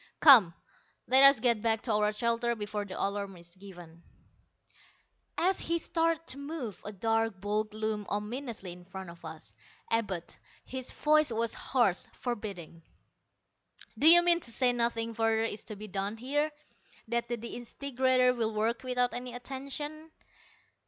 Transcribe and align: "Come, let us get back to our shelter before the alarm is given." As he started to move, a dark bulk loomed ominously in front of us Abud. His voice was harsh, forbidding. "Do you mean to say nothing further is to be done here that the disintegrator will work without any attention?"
"Come, 0.19 0.55
let 1.05 1.21
us 1.23 1.39
get 1.39 1.61
back 1.61 1.83
to 1.83 1.91
our 1.93 2.11
shelter 2.11 2.55
before 2.55 2.85
the 2.85 2.99
alarm 2.99 3.37
is 3.37 3.53
given." 3.53 4.01
As 5.37 5.59
he 5.59 5.77
started 5.77 6.25
to 6.25 6.39
move, 6.39 6.81
a 6.83 6.91
dark 6.91 7.39
bulk 7.39 7.71
loomed 7.71 8.07
ominously 8.09 8.71
in 8.71 8.83
front 8.83 9.11
of 9.11 9.23
us 9.23 9.53
Abud. 9.91 10.37
His 10.65 10.91
voice 10.91 11.31
was 11.31 11.53
harsh, 11.53 12.07
forbidding. 12.13 12.81
"Do 13.95 14.07
you 14.07 14.23
mean 14.23 14.39
to 14.39 14.49
say 14.49 14.73
nothing 14.73 15.13
further 15.13 15.43
is 15.43 15.65
to 15.65 15.75
be 15.75 15.87
done 15.87 16.17
here 16.17 16.49
that 17.09 17.29
the 17.29 17.37
disintegrator 17.37 18.33
will 18.33 18.55
work 18.55 18.81
without 18.83 19.13
any 19.13 19.35
attention?" 19.35 20.09